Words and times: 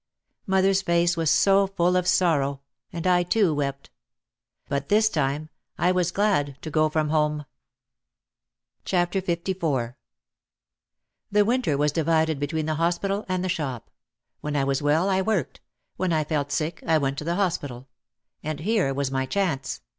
Mother's 0.47 0.81
face 0.81 1.15
was 1.15 1.29
so 1.29 1.67
full 1.67 1.95
of 1.95 2.07
sorrow 2.07 2.61
and 2.91 3.05
I 3.05 3.21
too 3.21 3.53
wept. 3.53 3.91
But 4.67 4.89
this 4.89 5.09
time 5.09 5.49
I 5.77 5.91
was 5.91 6.09
glad 6.09 6.57
to 6.63 6.71
go 6.71 6.89
from 6.89 7.09
home. 7.09 7.45
256 8.85 8.93
OUT 8.97 8.97
OF 8.97 9.45
THE 9.45 9.53
SHADOW 9.59 9.69
LIV 9.83 9.93
The 11.33 11.45
winter 11.45 11.77
was 11.77 11.91
divided 11.91 12.39
between 12.39 12.65
the 12.65 12.81
hospital 12.81 13.25
and 13.29 13.43
the 13.43 13.47
shop. 13.47 13.91
When 14.39 14.55
I 14.55 14.63
was 14.63 14.81
well 14.81 15.07
I 15.07 15.21
worked; 15.21 15.61
when 15.97 16.11
I 16.11 16.23
felt 16.23 16.51
sick 16.51 16.81
I 16.87 16.97
went 16.97 17.19
to 17.19 17.23
the 17.23 17.35
hospital. 17.35 17.87
And 18.41 18.61
here 18.61 18.91
was 18.95 19.11
my 19.11 19.27
chance. 19.27 19.81